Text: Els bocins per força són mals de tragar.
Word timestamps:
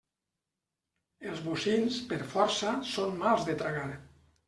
Els 1.33 1.45
bocins 1.49 2.01
per 2.09 2.21
força 2.35 2.75
són 2.97 3.19
mals 3.25 3.51
de 3.51 3.61
tragar. 3.65 3.89